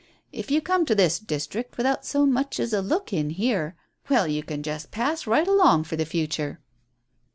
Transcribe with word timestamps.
"If 0.31 0.49
you 0.49 0.61
come 0.61 0.83
to 0.87 0.95
this 0.95 1.19
district 1.19 1.77
without 1.77 2.03
so 2.07 2.25
much 2.25 2.59
as 2.59 2.73
a 2.73 2.81
look 2.81 3.13
in 3.13 3.29
here, 3.29 3.75
well, 4.09 4.25
you 4.27 4.41
can 4.41 4.63
just 4.63 4.89
pass 4.89 5.27
right 5.27 5.47
along 5.47 5.83
for 5.83 5.95
the 5.95 6.05
future." 6.07 6.59